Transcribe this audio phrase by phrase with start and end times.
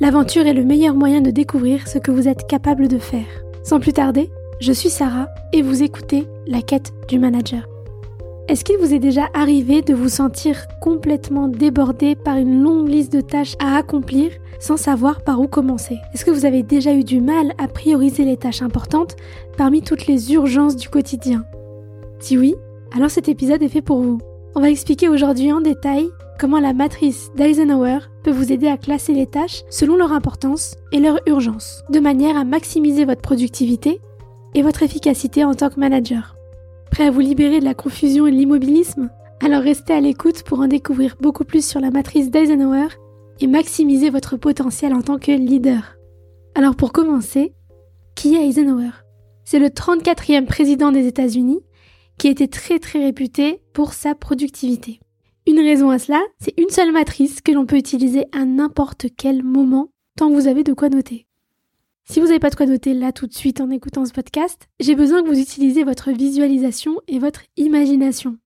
[0.00, 3.26] L'aventure est le meilleur moyen de découvrir ce que vous êtes capable de faire.
[3.62, 4.28] Sans plus tarder,
[4.60, 7.68] je suis Sarah et vous écoutez La quête du manager.
[8.48, 13.12] Est-ce qu'il vous est déjà arrivé de vous sentir complètement débordé par une longue liste
[13.12, 15.98] de tâches à accomplir sans savoir par où commencer?
[16.12, 19.14] Est-ce que vous avez déjà eu du mal à prioriser les tâches importantes
[19.56, 21.44] parmi toutes les urgences du quotidien?
[22.18, 22.56] Si oui,
[22.96, 24.18] alors cet épisode est fait pour vous.
[24.56, 26.08] On va expliquer aujourd'hui en détail
[26.38, 31.00] comment la matrice d'Eisenhower peut vous aider à classer les tâches selon leur importance et
[31.00, 34.00] leur urgence, de manière à maximiser votre productivité
[34.54, 36.36] et votre efficacité en tant que manager.
[36.90, 39.10] Prêt à vous libérer de la confusion et de l'immobilisme?
[39.42, 42.88] Alors restez à l'écoute pour en découvrir beaucoup plus sur la matrice d'Eisenhower
[43.40, 45.96] et maximiser votre potentiel en tant que leader.
[46.54, 47.52] Alors pour commencer,
[48.14, 48.90] qui est Eisenhower?
[49.44, 51.60] C'est le 34e président des États-Unis
[52.16, 55.00] qui était très très réputé pour sa productivité.
[55.46, 59.42] Une raison à cela, c'est une seule matrice que l'on peut utiliser à n'importe quel
[59.42, 61.26] moment tant que vous avez de quoi noter.
[62.06, 64.68] Si vous n'avez pas de quoi noter là tout de suite en écoutant ce podcast,
[64.80, 68.38] j'ai besoin que vous utilisiez votre visualisation et votre imagination.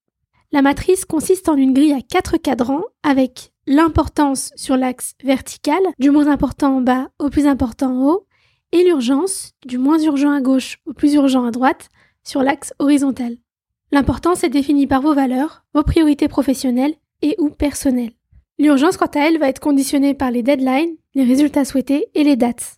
[0.50, 6.10] La matrice consiste en une grille à quatre cadrans avec l'importance sur l'axe vertical, du
[6.10, 8.26] moins important en bas au plus important en haut,
[8.72, 11.90] et l'urgence, du moins urgent à gauche au plus urgent à droite,
[12.24, 13.36] sur l'axe horizontal.
[13.90, 18.12] L'importance est définie par vos valeurs, vos priorités professionnelles et ou personnelles.
[18.58, 22.36] L'urgence, quant à elle, va être conditionnée par les deadlines, les résultats souhaités et les
[22.36, 22.76] dates.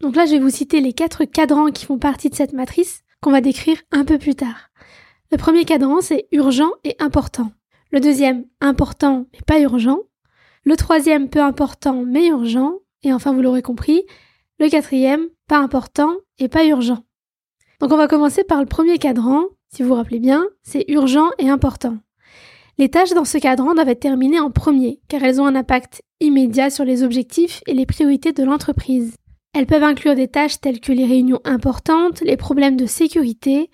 [0.00, 3.02] Donc là, je vais vous citer les quatre cadrans qui font partie de cette matrice
[3.20, 4.70] qu'on va décrire un peu plus tard.
[5.32, 7.50] Le premier cadran, c'est urgent et important.
[7.90, 9.98] Le deuxième, important mais pas urgent.
[10.64, 12.74] Le troisième, peu important mais urgent.
[13.02, 14.04] Et enfin, vous l'aurez compris,
[14.58, 17.04] le quatrième, pas important et pas urgent.
[17.80, 21.28] Donc on va commencer par le premier cadran, si vous vous rappelez bien, c'est urgent
[21.38, 21.98] et important.
[22.78, 26.02] Les tâches dans ce cadran doivent être terminées en premier, car elles ont un impact
[26.20, 29.14] immédiat sur les objectifs et les priorités de l'entreprise.
[29.54, 33.70] Elles peuvent inclure des tâches telles que les réunions importantes, les problèmes de sécurité,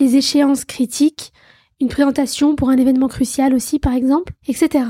[0.00, 1.32] les échéances critiques,
[1.80, 4.84] une présentation pour un événement crucial aussi par exemple, etc.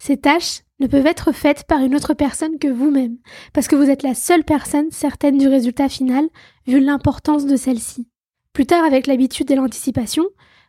[0.00, 3.18] Ces tâches ne peuvent être faites par une autre personne que vous-même,
[3.52, 6.28] parce que vous êtes la seule personne certaine du résultat final,
[6.66, 8.08] vu l'importance de celle-ci.
[8.52, 10.24] Plus tard, avec l'habitude et l'anticipation,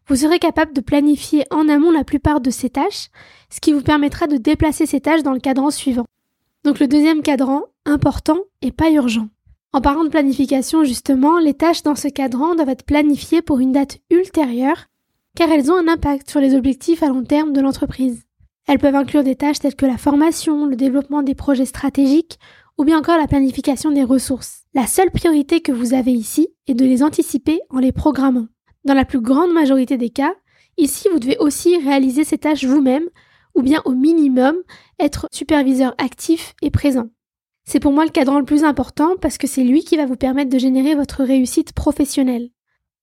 [0.07, 3.09] vous serez capable de planifier en amont la plupart de ces tâches,
[3.49, 6.05] ce qui vous permettra de déplacer ces tâches dans le cadran suivant.
[6.63, 9.27] Donc le deuxième cadran, important et pas urgent.
[9.73, 13.71] En parlant de planification, justement, les tâches dans ce cadran doivent être planifiées pour une
[13.71, 14.85] date ultérieure,
[15.35, 18.23] car elles ont un impact sur les objectifs à long terme de l'entreprise.
[18.67, 22.39] Elles peuvent inclure des tâches telles que la formation, le développement des projets stratégiques
[22.77, 24.62] ou bien encore la planification des ressources.
[24.75, 28.47] La seule priorité que vous avez ici est de les anticiper en les programmant.
[28.85, 30.33] Dans la plus grande majorité des cas,
[30.77, 33.07] ici vous devez aussi réaliser ces tâches vous-même
[33.53, 34.55] ou bien au minimum
[34.99, 37.09] être superviseur actif et présent.
[37.65, 40.15] C'est pour moi le cadran le plus important parce que c'est lui qui va vous
[40.15, 42.49] permettre de générer votre réussite professionnelle.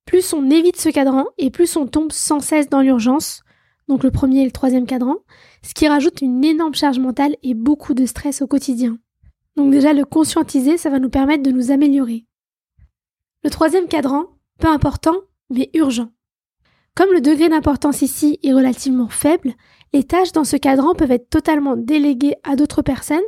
[0.07, 3.43] Plus on évite ce cadran et plus on tombe sans cesse dans l'urgence,
[3.87, 5.19] donc le premier et le troisième cadran,
[5.63, 8.99] ce qui rajoute une énorme charge mentale et beaucoup de stress au quotidien.
[9.57, 12.27] Donc déjà le conscientiser, ça va nous permettre de nous améliorer.
[13.43, 14.27] Le troisième cadran,
[14.59, 15.17] peu important,
[15.51, 16.11] mais urgent.
[16.95, 19.55] Comme le degré d'importance ici est relativement faible,
[19.93, 23.21] les tâches dans ce cadran peuvent être totalement déléguées à d'autres personnes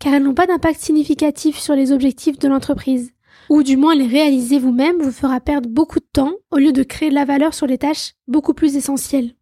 [0.00, 3.12] car elles n'ont pas d'impact significatif sur les objectifs de l'entreprise.
[3.50, 6.82] Ou du moins les réaliser vous-même vous fera perdre beaucoup de temps au lieu de
[6.82, 9.34] créer de la valeur sur les tâches beaucoup plus essentielles.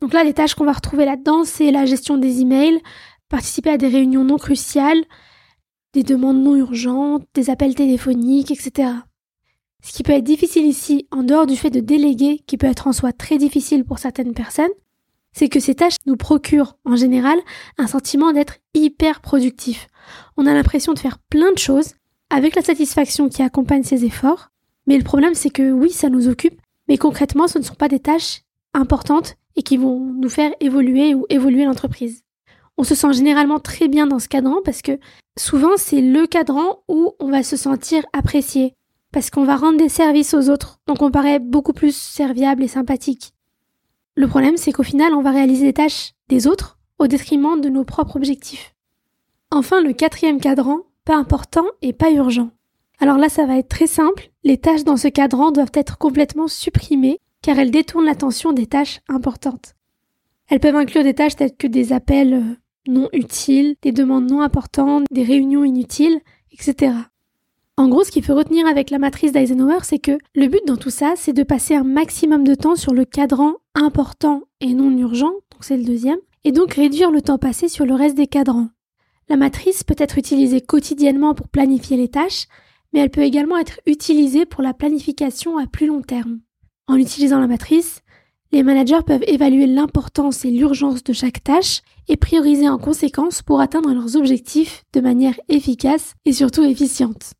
[0.00, 2.80] Donc là, les tâches qu'on va retrouver là-dedans, c'est la gestion des emails,
[3.28, 5.04] participer à des réunions non cruciales,
[5.92, 8.90] des demandes non urgentes, des appels téléphoniques, etc.
[9.82, 12.86] Ce qui peut être difficile ici, en dehors du fait de déléguer, qui peut être
[12.86, 14.70] en soi très difficile pour certaines personnes,
[15.32, 17.38] c'est que ces tâches nous procurent, en général,
[17.78, 19.88] un sentiment d'être hyper productif.
[20.36, 21.94] On a l'impression de faire plein de choses,
[22.30, 24.50] avec la satisfaction qui accompagne ces efforts,
[24.86, 27.88] mais le problème c'est que oui, ça nous occupe, mais concrètement, ce ne sont pas
[27.88, 28.42] des tâches
[28.74, 32.22] importantes et qui vont nous faire évoluer ou évoluer l'entreprise.
[32.78, 34.98] On se sent généralement très bien dans ce cadran parce que
[35.38, 38.74] souvent c'est le cadran où on va se sentir apprécié,
[39.12, 42.68] parce qu'on va rendre des services aux autres, donc on paraît beaucoup plus serviable et
[42.68, 43.32] sympathique.
[44.14, 47.68] Le problème c'est qu'au final on va réaliser des tâches des autres au détriment de
[47.68, 48.74] nos propres objectifs.
[49.50, 52.50] Enfin le quatrième cadran, pas important et pas urgent.
[53.00, 56.48] Alors là ça va être très simple, les tâches dans ce cadran doivent être complètement
[56.48, 59.74] supprimées car elles détournent l'attention des tâches importantes.
[60.48, 62.56] Elles peuvent inclure des tâches telles que des appels euh,
[62.86, 66.20] non utiles, des demandes non importantes, des réunions inutiles,
[66.52, 66.92] etc.
[67.76, 70.76] En gros, ce qu'il faut retenir avec la matrice d'Eisenhower, c'est que le but dans
[70.76, 74.90] tout ça, c'est de passer un maximum de temps sur le cadran important et non
[74.96, 78.26] urgent, donc c'est le deuxième, et donc réduire le temps passé sur le reste des
[78.26, 78.68] cadrans.
[79.28, 82.46] La matrice peut être utilisée quotidiennement pour planifier les tâches,
[82.92, 86.40] mais elle peut également être utilisée pour la planification à plus long terme.
[86.88, 88.02] En utilisant la matrice,
[88.52, 93.60] les managers peuvent évaluer l'importance et l'urgence de chaque tâche et prioriser en conséquence pour
[93.60, 97.32] atteindre leurs objectifs de manière efficace et surtout efficiente.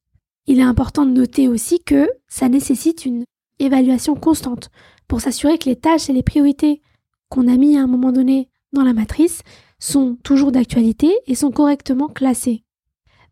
[0.47, 3.25] Il est important de noter aussi que ça nécessite une
[3.59, 4.71] évaluation constante
[5.07, 6.81] pour s'assurer que les tâches et les priorités
[7.29, 9.43] qu'on a mis à un moment donné dans la matrice
[9.79, 12.65] sont toujours d'actualité et sont correctement classées.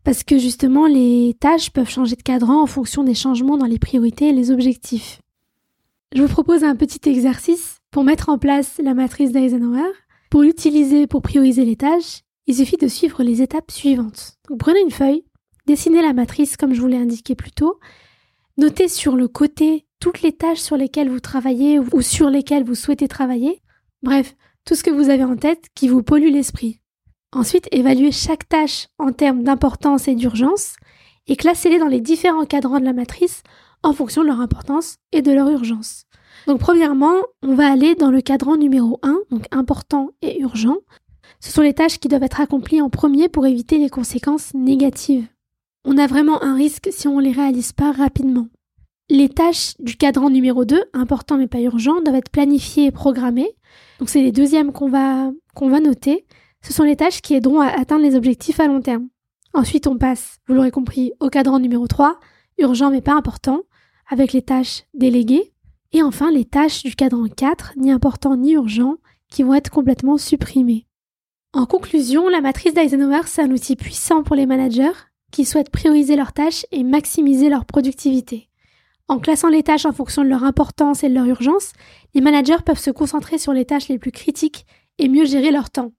[0.03, 3.79] Parce que justement, les tâches peuvent changer de cadran en fonction des changements dans les
[3.79, 5.19] priorités et les objectifs.
[6.13, 9.93] Je vous propose un petit exercice pour mettre en place la matrice d'Eisenhower.
[10.29, 14.37] Pour l'utiliser pour prioriser les tâches, il suffit de suivre les étapes suivantes.
[14.59, 15.23] prenez une feuille,
[15.67, 17.79] dessinez la matrice comme je vous l'ai indiqué plus tôt,
[18.57, 22.75] notez sur le côté toutes les tâches sur lesquelles vous travaillez ou sur lesquelles vous
[22.75, 23.61] souhaitez travailler.
[24.03, 24.35] Bref,
[24.65, 26.81] tout ce que vous avez en tête qui vous pollue l'esprit.
[27.31, 30.75] Ensuite, évaluez chaque tâche en termes d'importance et d'urgence
[31.27, 33.43] et classez-les dans les différents cadrans de la matrice
[33.83, 36.03] en fonction de leur importance et de leur urgence.
[36.47, 40.77] Donc premièrement, on va aller dans le cadran numéro 1, donc important et urgent.
[41.39, 45.27] Ce sont les tâches qui doivent être accomplies en premier pour éviter les conséquences négatives.
[45.85, 48.47] On a vraiment un risque si on ne les réalise pas rapidement.
[49.09, 53.55] Les tâches du cadran numéro 2, important mais pas urgent, doivent être planifiées et programmées.
[53.99, 55.31] Donc c'est les deuxièmes qu'on va,
[55.81, 56.25] noter.
[56.61, 59.09] Ce sont les tâches qui aideront à atteindre les objectifs à long terme.
[59.53, 62.19] Ensuite, on passe, vous l'aurez compris, au cadran numéro 3,
[62.59, 63.63] urgent mais pas important,
[64.09, 65.53] avec les tâches déléguées.
[65.93, 68.97] Et enfin, les tâches du cadran 4, ni important ni urgent,
[69.29, 70.85] qui vont être complètement supprimées.
[71.53, 74.91] En conclusion, la matrice d'Eisenhower, c'est un outil puissant pour les managers
[75.31, 78.49] qui souhaitent prioriser leurs tâches et maximiser leur productivité.
[79.07, 81.73] En classant les tâches en fonction de leur importance et de leur urgence,
[82.13, 84.65] les managers peuvent se concentrer sur les tâches les plus critiques
[84.97, 85.91] et mieux gérer leur temps.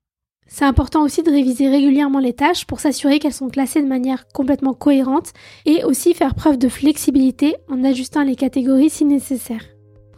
[0.55, 4.29] C'est important aussi de réviser régulièrement les tâches pour s'assurer qu'elles sont classées de manière
[4.29, 5.33] complètement cohérente
[5.65, 9.63] et aussi faire preuve de flexibilité en ajustant les catégories si nécessaire.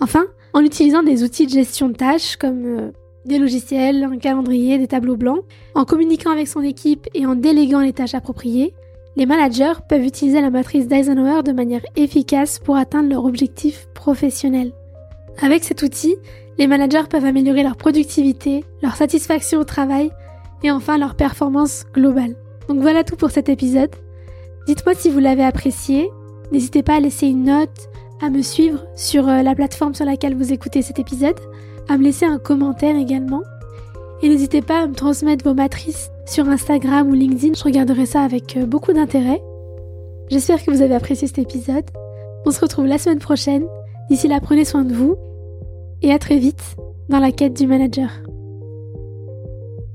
[0.01, 2.91] Enfin, en utilisant des outils de gestion de tâches comme euh,
[3.25, 5.45] des logiciels, un calendrier, des tableaux blancs,
[5.77, 8.75] en communiquant avec son équipe et en déléguant les tâches appropriées,
[9.15, 14.73] les managers peuvent utiliser la matrice d'Eisenhower de manière efficace pour atteindre leur objectif professionnel.
[15.41, 16.17] Avec cet outil,
[16.59, 20.11] les managers peuvent améliorer leur productivité, leur satisfaction au travail
[20.65, 22.35] et enfin leur performance globale.
[22.69, 23.95] Donc voilà tout pour cet épisode.
[24.67, 26.11] Dites-moi si vous l'avez apprécié.
[26.51, 27.89] N'hésitez pas à laisser une note,
[28.21, 31.39] à me suivre sur euh, la plateforme sur laquelle vous écoutez cet épisode,
[31.89, 33.43] à me laisser un commentaire également.
[34.23, 38.23] Et n'hésitez pas à me transmettre vos matrices sur Instagram ou LinkedIn, je regarderai ça
[38.23, 39.43] avec euh, beaucoup d'intérêt.
[40.31, 41.85] J'espère que vous avez apprécié cet épisode.
[42.47, 43.65] On se retrouve la semaine prochaine.
[44.09, 45.17] D'ici là, prenez soin de vous
[46.03, 46.77] et à très vite
[47.09, 48.11] dans la quête du manager.